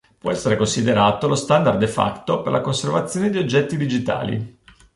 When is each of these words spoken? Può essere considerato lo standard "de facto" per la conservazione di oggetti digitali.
Può 0.17 0.31
essere 0.31 0.57
considerato 0.57 1.27
lo 1.27 1.35
standard 1.35 1.77
"de 1.77 1.87
facto" 1.87 2.41
per 2.41 2.51
la 2.51 2.61
conservazione 2.61 3.29
di 3.29 3.37
oggetti 3.37 3.77
digitali. 3.77 4.57